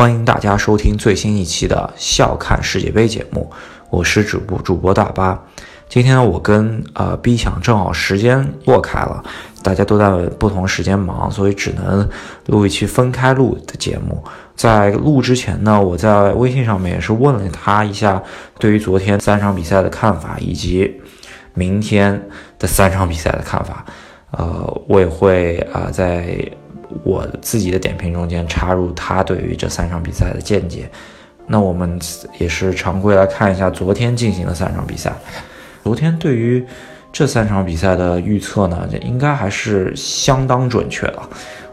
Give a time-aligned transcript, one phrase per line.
[0.00, 3.50] 欢迎大家收听最新一期的笑看世界杯节目，
[3.90, 5.38] 我是主播主播大巴。
[5.90, 9.22] 今天我跟呃 B 强正好时间错开了，
[9.62, 10.08] 大家都在
[10.38, 12.08] 不同时间忙，所以只能
[12.46, 14.24] 录一期分开录的节目。
[14.56, 18.22] 在录之前呢，我在微信上面也是问了他一下
[18.58, 20.98] 对于昨天三场比赛的看法，以及
[21.52, 22.26] 明天
[22.58, 23.84] 的三场比赛的看法。
[24.30, 26.50] 呃，我也会啊在
[27.04, 30.90] 我自己的点评中间插入他对于这三场比赛的见解。
[31.46, 31.98] 那我们
[32.38, 35.12] 也是常规来看一下昨天进行的三场比赛。
[35.82, 36.64] 昨天对于
[37.12, 41.28] 这三场比赛的预测呢，应该还是相当准确了。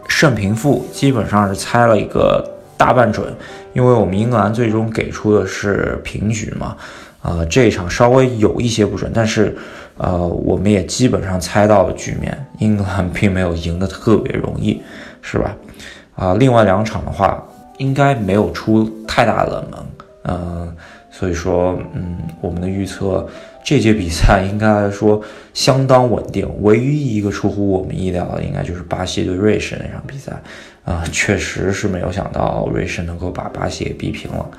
[0.08, 2.44] 胜平负基本上是猜了一个
[2.76, 3.32] 大半准，
[3.74, 6.76] 因为我们英格兰最终给出的是平局嘛。
[7.22, 9.56] 呃，这一场稍微有一些不准，但是
[9.98, 14.82] 呃，我们也基本上猜到了局面，英格兰并没有赢得特别容易，
[15.30, 15.56] 是吧？
[16.16, 17.44] 啊，另外两场的话，
[17.78, 19.80] 应该没有出太大冷门，
[20.24, 20.76] 嗯，
[21.12, 23.28] 所以说，嗯，我们的预测。
[23.62, 25.22] 这届比赛 应该来说
[25.54, 30.32] 相当稳定，唯一一个出乎我们意料的，应该就是巴西对瑞士那场比赛，
[30.86, 34.50] 啊，确实是没有想到瑞士能够把巴西给逼平了，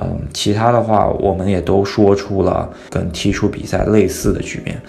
[0.00, 4.80] 嗯，其他的话我们也都说出了跟踢出比赛类似的局面。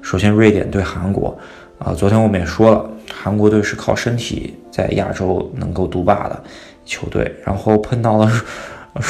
[0.00, 1.36] 首先，瑞典对韩国，
[1.78, 2.90] 啊，昨天我们也说了，
[3.22, 6.42] 韩国队是靠身体在亚洲能够独霸的
[6.84, 8.28] 球队，然后碰到了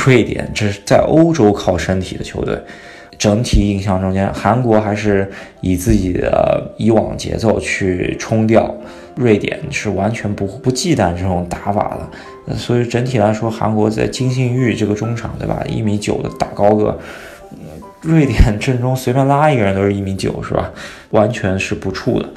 [0.05, 2.61] 瑞典，这是在欧洲靠身体的球队。
[3.19, 5.31] 整体印象中间，韩国还是
[5.63, 8.75] 以自己的以往节奏去冲掉
[9.15, 11.97] 瑞典，是完全不不忌惮这种打法
[12.47, 12.55] 的。
[12.55, 15.65] 所以整体来说，韩国在金信玉这个中场，对吧？
[15.67, 16.99] 一米九的大高个，
[18.03, 20.71] 瑞典阵中随便拉一个人都是一米九，是吧？
[21.11, 22.29] 完全是不怵的。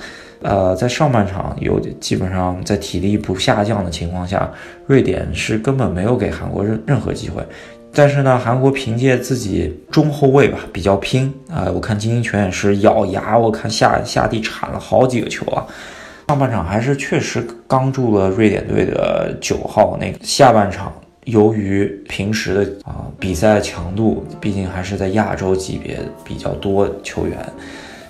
[0.46, 4.48] 呃，在上半场有基本上在体力不下降的情况下，
[4.86, 7.44] 瑞典是根本没有给韩国任任何机会。
[7.92, 15.66] 但是呢，韩国凭借自己中后卫吧比较拼啊，我看金英权也是咬牙，我看下下地铲了好几个球啊。
[16.28, 20.20] 上半场还是确实刚住了瑞典队的九号那个。
[20.22, 27.38] 下半场由于平时的啊比赛强度，毕竟还是在亚洲级别比较多球员，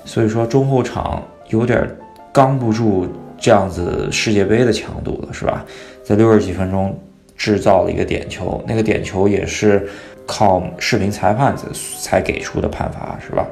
[0.04, 1.88] 所以说中后场有点
[2.36, 3.08] 刚不住
[3.38, 5.66] 这样子世界杯的强度了，是吧？
[6.04, 6.94] 在六十几分钟。
[7.38, 9.86] 制造了一个点球，那个点球也是
[10.26, 11.54] 靠视频裁判
[12.02, 13.46] 才给出的判罚，是吧？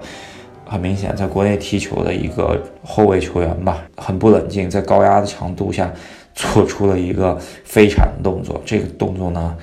[0.66, 5.92] 很明显，在国内踢球的一个后卫球员吧，很不冷静，在高压的强度下
[6.34, 8.62] 做出了一个飞铲的动作。
[8.66, 9.54] 这个动作呢，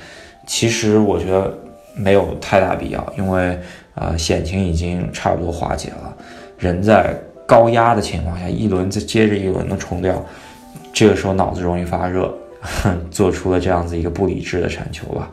[0.47, 1.59] 其实我觉得
[1.97, 3.59] 没有太大必要，因为
[3.95, 6.15] 呃险情已经差不多化解了。
[6.59, 7.19] 人在
[7.51, 10.25] 高压的情况下，一轮再接着一轮的冲掉，
[10.93, 12.33] 这个时候脑子容易发热。
[13.11, 15.31] 做出了这样子一个不理智的铲球吧，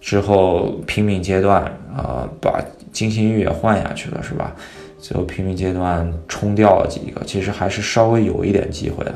[0.00, 1.64] 之后拼命阶段，
[1.96, 4.54] 呃，把金星玉也换下去了，是吧？
[5.00, 9.12] 最后拼命阶段冲掉了几个，其实还是稍微有一点机会的。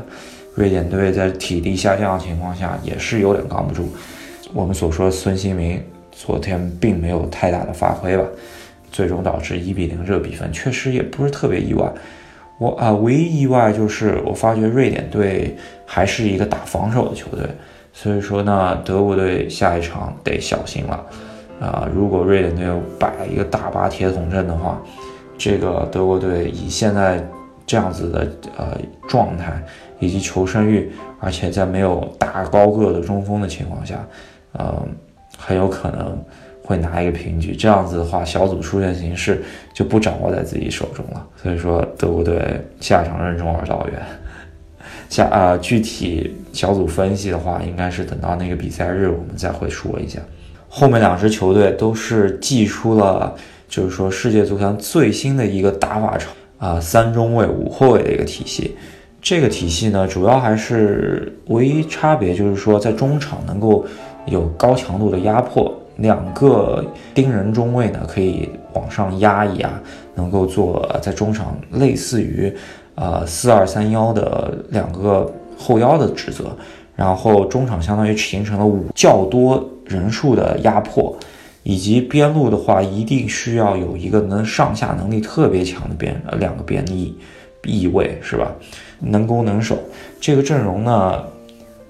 [0.57, 3.89] 瑞典队在体力下降的情况下，也是有点扛不住。
[4.53, 5.81] 我们所说孙兴民
[6.11, 8.25] 昨天并没有太大的发挥吧，
[8.91, 11.89] 最终导致一比零这比分，确实也不是特别意外。
[12.59, 17.47] 我啊，唯一意外就是我发觉瑞典队还是一个打防守的球队，
[17.93, 21.07] 所以说呢，德国队下一场得小心了。
[21.61, 22.67] 啊，如果瑞典队
[22.99, 24.81] 摆一个大巴铁桶阵的话，
[25.39, 27.23] 这个德国队以现在
[27.67, 28.79] 这样子的呃
[29.09, 29.63] 状态
[29.99, 30.91] 以及求胜欲，
[31.21, 34.07] 而且在没有大高个的中锋的情况下，
[34.53, 34.83] 呃，
[35.39, 36.19] 很有可能。
[36.67, 39.41] 会拿一个平局，这样子的话，小组出线形势
[39.73, 41.25] 就不掌握在自己手中了。
[41.41, 44.03] 所以说，德国队下场任重而道远。
[45.09, 50.19] 下啊，具体小组分析的话，应该是等到那个比赛日我们再会说一下。
[50.69, 53.33] 后面两支球队都是祭出了，
[53.69, 58.77] 就是说世界足坛最新的一个打法场啊，三中卫五后卫的一个体系。
[59.23, 63.87] 这个体系呢，主要还是唯一差别就是说，在中场能够
[64.27, 65.73] 有高强度的压迫。
[65.97, 66.85] 两个
[67.15, 69.71] 盯人中卫呢，可以往上压一压，
[70.15, 72.55] 能够做在中场类似于，
[72.95, 76.55] 呃四二三幺的两个后腰的职责，
[76.95, 81.17] 然后中场相当于形成了五较多人数的压迫，
[81.63, 87.17] 以及边路的话，一定需要有一个能上下能力特别强的边呃两个边翼
[87.65, 88.53] 翼位是吧？
[89.01, 89.79] 能攻能守，
[90.21, 91.25] 这个阵容呢。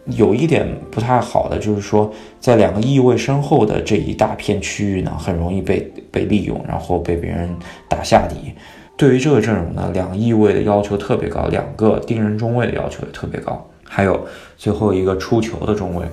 [0.07, 5.81] 有一点不太好的就是说，在两个翼位身后的这一大片区域呢，很容易被
[6.13, 7.55] 被利用，然后被别人
[7.89, 8.53] 打下底。
[8.97, 14.27] 对于这个阵容呢，两个翼位的要求特别高，两个盯人中卫的要求也特别高，还有
[14.57, 16.07] 最后一个出球的中卫，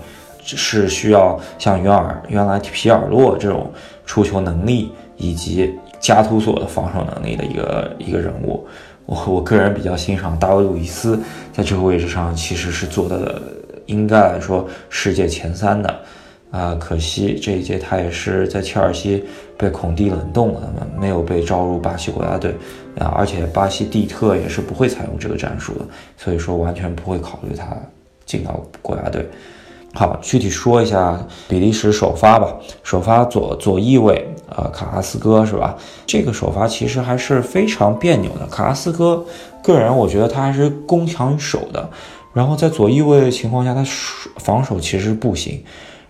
[0.44, 3.72] 是需要像原尔原来皮尔洛这种
[4.06, 8.66] 出球能力以及加图索的防守能力的一个一个人物。
[9.06, 11.20] 我我个人比较欣赏大卫·路易斯，
[11.52, 13.42] 在这个位置上其实是做的
[13.86, 16.00] 应该来说世界前三的。
[16.52, 19.26] 啊，可惜这一届他也是在切尔西
[19.58, 22.56] 被孔蒂冷冻了，没有被招入巴西国家队
[23.00, 25.86] 啊，而且巴西蒂特也是不会采用这个战术的，
[26.16, 27.76] 所以说完全不会考虑他
[28.28, 29.28] 进到国家队。
[29.96, 34.24] 好，具体说一下比利时首发吧，首发左左翼位，
[34.56, 35.76] 呃，卡拉斯哥是吧？
[36.06, 38.46] 这个首发其实还是非常别扭的。
[38.46, 39.26] 卡拉斯哥，
[39.64, 41.90] 个人我觉得他还是攻强于守的，
[42.34, 43.84] 然后在左翼位的情况下，他
[44.38, 45.64] 防守其实不行。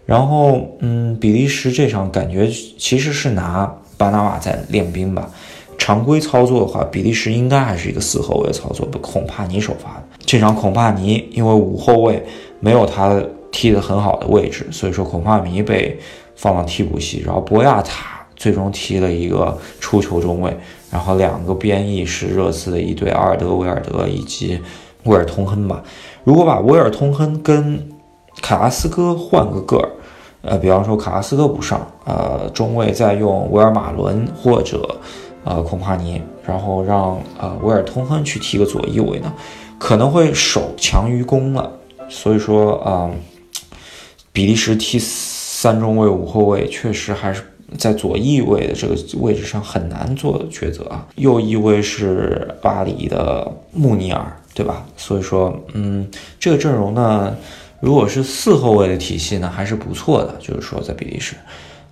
[0.06, 5.30] 然后，嗯，比利时这场感觉其实是拿巴拿马在练兵吧。
[5.78, 10.04] 常规操作的话，比利时应该还是一个四后卫操作，孔帕尼首发的。
[10.26, 12.24] 这场孔帕尼因为五后卫
[12.60, 13.22] 没有他
[13.52, 15.98] 踢得很好的位置，所以说孔帕尼被
[16.36, 17.22] 放到替补席。
[17.22, 20.56] 然后博亚塔最终踢了一个出球中卫。
[20.90, 24.60] 然后两个边翼是热刺的一对阿尔德维尔德以及
[25.04, 25.84] 威尔通亨吧。
[26.24, 27.90] 如果把威尔通亨跟
[28.42, 29.90] 卡拉斯科换个个儿，
[30.42, 34.98] 呃，比方说卡拉斯科不上，呃，中卫再用维尔马伦或者
[35.44, 39.34] 呃孔帕尼，然后让呃维尔通亨去踢个左翼位呢，
[39.78, 41.72] 可能会守强于攻了。
[42.10, 43.10] 所以说啊，
[44.32, 47.44] 比利时踢三中卫五后卫，确实还是
[47.78, 51.08] 在左翼位的这个位置上很难做抉择啊。
[51.16, 54.86] 右翼位是巴黎的穆尼尔，对吧？
[54.96, 56.10] 所以说，嗯，
[56.40, 57.36] 这个阵容呢。
[57.80, 60.34] 如果是四后卫的体系呢，还是不错的。
[60.40, 61.36] 就是说，在比利时，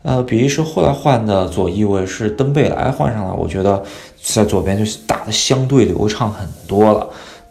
[0.03, 3.83] 呃，比利时后来换的左翼位是登贝莱换上了，我觉得
[4.21, 7.09] 在左边就打的相对流畅很多了。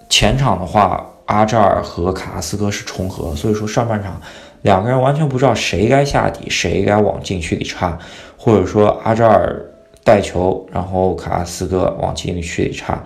[0.08, 4.18] 前场的话，阿扎尔和卡拉斯科是重合，所以说上半场
[4.62, 7.98] 两个人完全不知道谁该下底，谁该往禁区里插，
[8.38, 9.60] 或者说阿扎尔
[10.02, 13.04] 带球，然后卡拉斯科往禁区里插，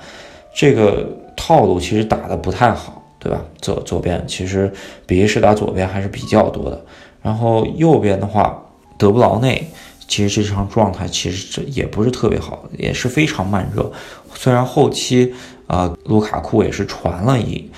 [0.54, 1.04] 这个
[1.44, 3.02] 套路其实打的不太好。
[3.24, 3.42] 对吧？
[3.58, 4.70] 左左边其实
[5.06, 6.84] 比利时打左边还是比较多的，
[7.22, 8.62] 然后右边的话，
[8.98, 9.66] 德布劳内
[10.06, 13.90] 其实这场状态其实这也不是特别好，也是非常慢热。
[14.34, 15.32] 虽然后期
[15.66, 17.70] 啊，卢卡库也是传了一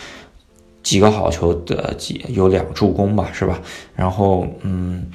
[0.82, 3.60] 几个好球的几有两助攻吧，是吧？
[3.94, 5.06] 然后嗯。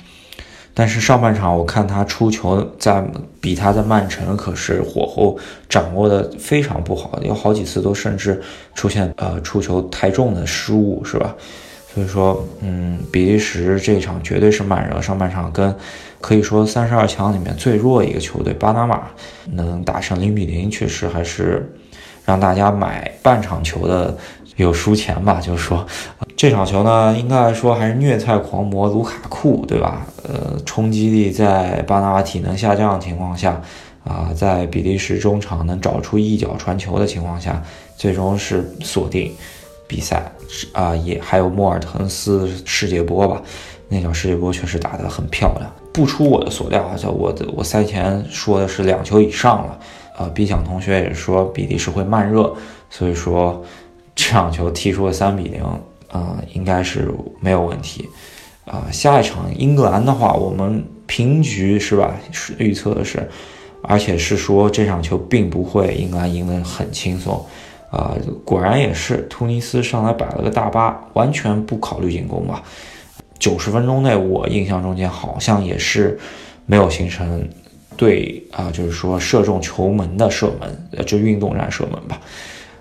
[0.73, 3.03] 但是上半场我看他出球在
[3.41, 5.37] 比他在曼城可是火候
[5.67, 8.41] 掌握的非常不好，有好几次都甚至
[8.73, 11.35] 出现呃出球太重的失误，是吧？
[11.93, 15.75] 所以说，嗯，比利时这场绝对是慢热，上半场跟
[16.21, 19.07] 可以说三十二强里面最弱一个球队巴拿马
[19.51, 21.69] 能打成零比零，确实还是
[22.23, 24.17] 让大家买半场球的。
[24.57, 25.83] 有输钱吧，就是说，
[26.35, 30.05] 这场球呢，应该来说还是虐菜狂魔卢卡库，对吧？
[30.31, 33.61] 呃，冲击力在巴拿马体能下降的情况下，
[34.05, 37.61] 啊，在比利时中场能找出一脚传球的情况下，
[37.97, 39.31] 最终是锁定
[39.87, 40.31] 比赛。
[40.71, 43.41] 啊，也还有莫尔滕斯世界波吧，
[43.89, 45.69] 那脚世界波确实打得很漂亮。
[45.93, 49.79] 不出我的所料啊，我的我赛前说的是两球以上了。
[50.17, 52.55] 呃，B 强同学也说比利时会慢热，
[52.89, 53.61] 所以说。
[54.13, 55.63] 这场球踢出了三比零，
[56.11, 58.07] 啊，应该是没有问题，
[58.65, 62.15] 啊，下一场英格兰的话，我们平局是吧？
[62.31, 63.27] 是预测的是，
[63.81, 67.43] 而且是说这场球并不会英格兰赢得很轻松，
[67.89, 68.15] 啊，
[68.45, 72.61] 果然也是，突尼斯上来摆了个大巴，完全不考虑进攻吧。
[73.39, 76.17] 九十分钟内，我印象中间好像也是
[76.67, 77.45] 没有形成
[77.97, 82.21] 对啊，就是说射中球门的射门，呃，就运动战射门吧。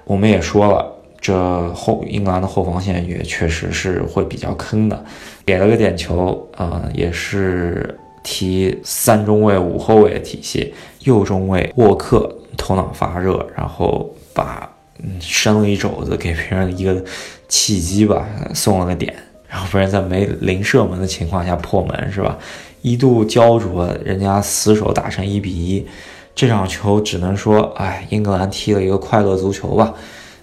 [0.04, 1.00] 我们也说了。
[1.20, 5.04] 这后英格兰的后防线也确实是会比较坑的，
[5.44, 14.70] 给了个点球，呃，也是踢三中卫五后卫的体系，右中卫沃克头脑发热，然后把
[15.02, 17.04] 嗯伸了一肘子给别人一个
[17.48, 19.14] 契机吧，送了个点，
[19.46, 22.38] 然后别人在没零射门的情况下破门是吧？
[22.80, 25.86] 一度焦灼，人家死守打成一比一，
[26.34, 29.92] 这场球只能说，哎，英格兰踢了一个快乐足球吧。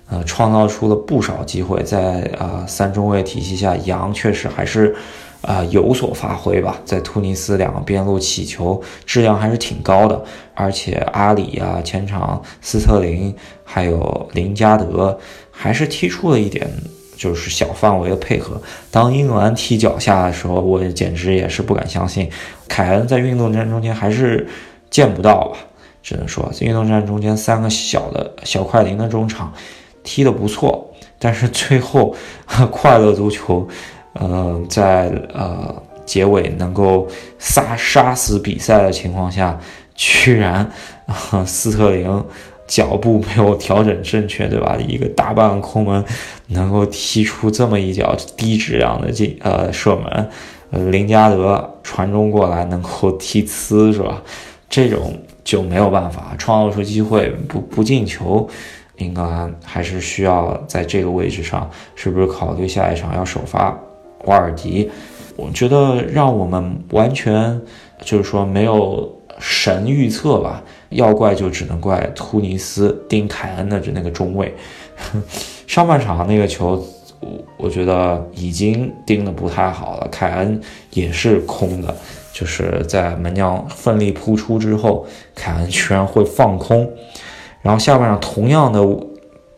[0.10, 4.96] 呃，创造出了不少机会，在啊三中卫体系下，杨确实还是
[5.42, 6.78] 啊有所发挥吧。
[6.86, 10.24] 在突尼斯两个边路起球质量还是挺高的，
[10.54, 13.36] 而且阿里啊前场斯特林
[13.66, 15.20] 还有林加德
[15.52, 16.66] 还是踢出了一点
[17.18, 18.62] 就是小范围的配合。
[18.90, 22.30] 当英格兰踢脚下的时候，我简直也是不敢相信，
[22.70, 24.48] 凯恩在运动战中间还是
[24.90, 25.58] 见不到吧？
[26.02, 29.52] 只能说运动战中间三个小的小快灵的中场。
[30.08, 32.16] 踢得不错，但是最后
[32.72, 33.68] 快乐足球，
[34.14, 37.06] 呃，在呃结尾能够
[37.38, 39.60] 杀杀死比赛的情况下，
[39.94, 40.72] 居然
[41.46, 42.24] 斯特林
[42.66, 44.78] 脚步没有调整正确，对吧？
[44.88, 46.02] 一个大半空门
[46.48, 54.22] 能够踢出这么一脚低质量的进呃射门，林加德传中过来能够踢呲，是吧？
[54.70, 58.48] 这种就没有办法创造出机会不不进球。
[58.98, 59.24] 应该
[59.64, 63.78] 还是需要在这个位置上，是不是考虑下一场要首发
[64.26, 64.90] 瓦尔迪？
[65.36, 67.62] 我觉得让我们完全
[68.02, 69.08] 就是说没有
[69.40, 74.54] 神预测吧，要怪就只能怪突尼斯丁凯恩的那个中卫。
[75.68, 76.84] 上半场那个球，
[77.20, 80.60] 我我觉得已经盯的不太好了，凯恩
[80.92, 81.96] 也是空的，
[82.34, 86.90] 就是在门将奋力扑出之后，凯恩居然会放空。
[87.68, 88.80] 然后下半场同样的，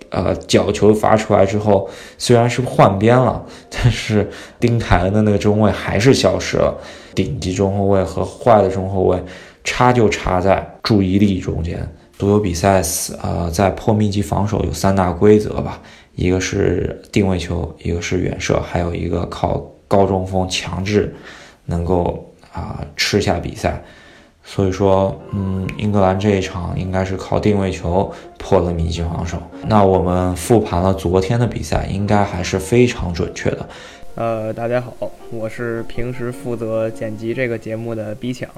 [0.09, 1.87] 呃，角球罚出来之后，
[2.17, 4.27] 虽然是换边了，但是
[4.59, 6.75] 丁凯恩的那个中卫还是消失了。
[7.13, 9.23] 顶级中后卫和坏的中后卫
[9.63, 11.87] 差就差在注意力中间。
[12.17, 12.81] 所有比赛，
[13.21, 15.79] 呃，在破密集防守有三大规则吧，
[16.15, 21.15] 一个是定位球，一个是远射，还有一个靠高中锋强制
[21.65, 23.79] 能够啊吃下比赛。
[24.51, 29.37] 所以说，嗯，英格兰这一场应该是靠定位球破了密集防守。
[29.67, 33.69] 那我们复盘了昨天的比赛，应该还是非常准确的。
[34.15, 38.49] 呃，大家好，我是平时负责剪辑这个节目的 B 抢，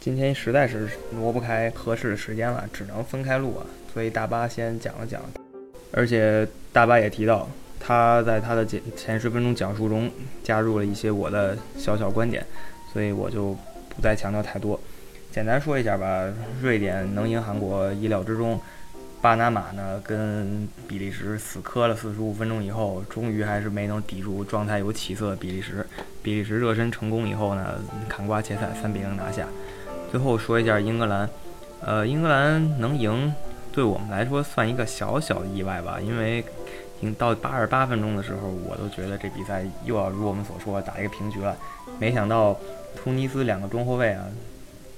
[0.00, 3.62] 今天实在是挪不开合适的时间了，只能分开录啊。
[3.94, 5.20] 所以大巴先讲了讲，
[5.92, 10.10] 而且大巴也提到，他在他的前前十分钟讲述中
[10.42, 12.44] 加入了一些我的小小观点，
[12.92, 13.56] 所以我就
[13.94, 14.78] 不再强调太多。
[15.30, 16.26] 简单说一下吧，
[16.60, 18.58] 瑞典能赢韩国意料之中。
[19.20, 25.84] 巴拿马呢跟比利时死磕了四十五分钟以后，终于还是没能抵住状态有起色的比利时。
[26.22, 29.46] 比利时热身成功以后呢，砍瓜切菜，三比零拿下。
[30.10, 31.28] 最后说一下英格兰，
[31.80, 33.34] 呃，英格兰能赢，
[33.72, 36.44] 对我们来说算一个小小的意外吧，因为
[37.00, 41.56] 赢到八十八分钟的时候，我都觉得这比赛又要如我们所说打一个平局了。
[41.98, 42.56] 没想到
[42.94, 44.24] 突尼斯两个中后卫啊。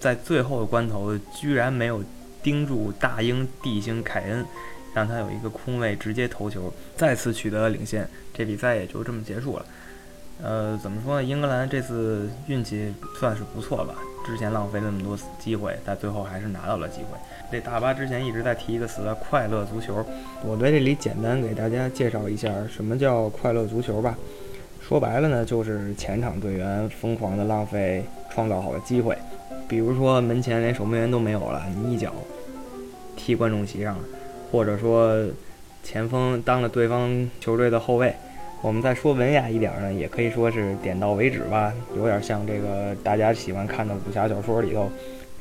[0.01, 2.03] 在最后的关头，居然没有
[2.43, 4.45] 盯住大英帝星凯恩，
[4.95, 8.09] 让他有一个空位直接投球，再次取得了领先。
[8.33, 9.67] 这比赛也就这么结束了。
[10.43, 11.23] 呃，怎么说呢？
[11.23, 13.95] 英格兰这次运气算是不错吧？
[14.27, 17.19] 之前浪费那么多机会，但最后还是拿到了机会。
[17.53, 20.03] 这大巴之前一直在提一个词“快乐足球”，
[20.43, 24.17] 我在这里简单给大家介绍一下什么叫快乐足球吧。
[24.81, 28.03] 说白了呢，就是前场队员疯狂的浪费
[28.33, 29.15] 创造好的机会。
[29.71, 32.13] 比如说门前连守门员都没有了，你一脚
[33.17, 34.05] 踢观众席上了，
[34.51, 35.25] 或者说
[35.85, 38.13] 前锋当了对方球队的后卫，
[38.63, 44.91] 我们再说文雅一点呢，也可以说是点到为止吧，有点像这个大家喜欢看的武侠小说里头，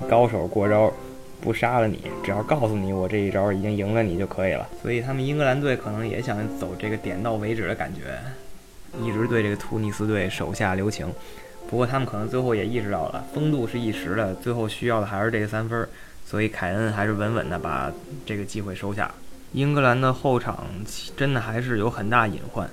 [0.08, 0.94] 高手过招
[1.42, 4.70] 不杀了你，只要告诉你我这一招已经赢了你就可以了。
[4.84, 8.20] 所以他们英格兰队可能也想走这个点到为止的感觉，
[9.04, 11.12] 一直对这个突尼斯队手下留情。
[11.70, 15.88] 不过他们可能最后也意识到了，风度是一时的，最后需要的还是这个三分，
[16.26, 17.92] 所以凯恩还是稳稳的把
[18.26, 19.12] 这个机会收下。
[19.54, 20.66] 英格兰的后场
[21.16, 22.68] 真的还是有很大隐患，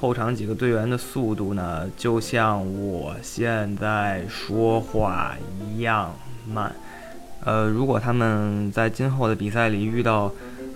[0.00, 6.14] 后场几个队员的速度呢，就像我现在说话一样
[6.46, 6.72] 慢。
[7.44, 10.32] 呃，如果他们在今后的比赛里遇到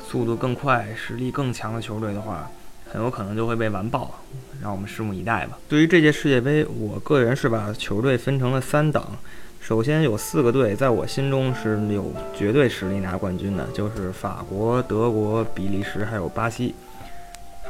[0.09, 2.51] 速度更快、实力更强的球队的话，
[2.93, 4.21] 很有可能就会被完爆，
[4.61, 5.59] 让我们拭目以待吧。
[5.67, 9.17] 对于这届世界杯，我个人是把球队分成了三档。
[9.63, 16.75] 首先有四个队在我心中是有绝对实力拿冠军的，就是法国、德国、比利时还有巴西。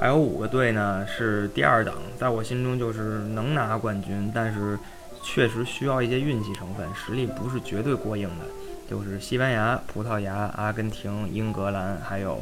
[0.00, 4.76] 还有五个队呢是第二档，在我心中就是能拿冠军，但是
[5.22, 8.46] 确实需要一些运气成分，实力不是绝对过硬的，
[8.90, 12.40] 就是西班牙、葡萄牙、阿根廷、英格兰还有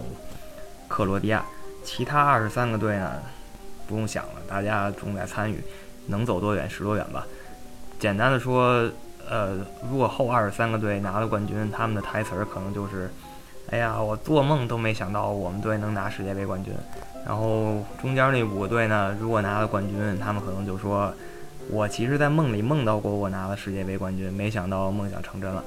[0.88, 1.44] 克罗地亚。
[1.84, 3.12] 其他二十三个队呢，
[3.88, 5.62] 不用想了，大家重在参与，
[6.06, 7.26] 能走多远是多远吧。
[7.98, 8.88] 简单的说，
[9.28, 9.58] 呃，
[9.90, 13.10] 如果后二十三个队拿了冠军，他们的台词儿可能就是
[13.70, 16.72] ：“哎呀，我做梦都没想到我们队能拿世界杯冠军。”
[17.26, 21.12] 然后中间那五个队呢，如果拿了冠军，他们可能就说
[21.68, 25.62] ：“我其实，在梦里梦到过我拿了世界杯冠军，没想到梦想成真了。”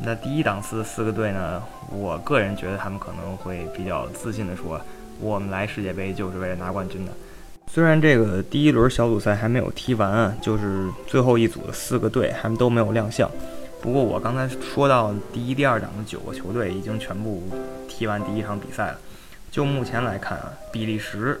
[0.00, 4.80] 那第一档次四个队呢，我个人觉得他们可能会比较自信的说。
[5.20, 7.12] 我们来世界杯就是为了拿冠军的。
[7.70, 13.30] 虽然这个第一轮小组赛还没有踢完啊，就是最后一组的四个队还都没有亮相。
[13.82, 17.42] 不过我刚才说到第一、第二档的九个球队已经全部
[17.86, 18.98] 踢完第一场比赛了。
[19.50, 21.40] 就目前来看啊，比利时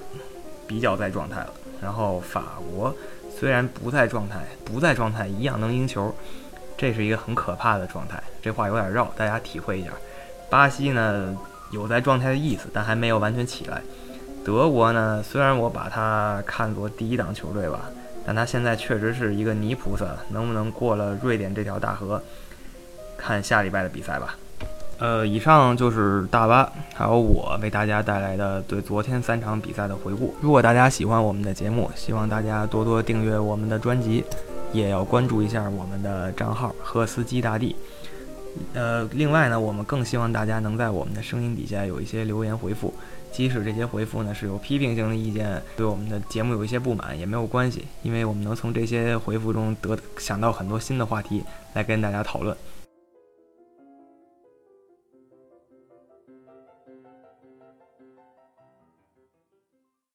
[0.66, 2.94] 比较在状态了，然后法国
[3.38, 6.14] 虽然不在状态，不在状态一样能赢球，
[6.76, 8.22] 这是一个很可怕的状态。
[8.42, 9.90] 这话有点绕，大家体会一下。
[10.50, 11.36] 巴西呢
[11.70, 13.82] 有在状态的意思，但还没有完全起来。
[14.44, 17.82] 德国呢，虽然我把它看作第一档球队吧，
[18.24, 22.22] 但它现在确实是一个泥菩萨，能不能过了瑞典这条大河，
[23.16, 24.36] 看下礼拜的比赛吧。
[24.98, 30.34] 呃，以上就是大巴还有我为大家带来的对昨天三场比赛的回顾。
[30.40, 34.24] 如果大家喜欢我们的节目，希望大家多多订阅我们的专辑，
[34.72, 37.76] 也要关注一下我们的账号“赫斯基大帝”。
[38.74, 42.92] 呃，另外呢，我们更希望大家能在我们的声音底下有一些留言回复，
[43.32, 51.42] 即使这些回复呢是有批评性的意见，对我们的节目有一些不满也没有关系，因为我们能从这些回复中得想到很多新的话题
[51.74, 52.56] 来跟大家讨论。